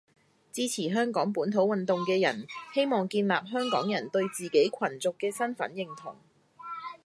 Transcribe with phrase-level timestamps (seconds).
[0.51, 6.15] 支持香港本土運動嘅人，希望建立香港人對自己群族嘅身份認同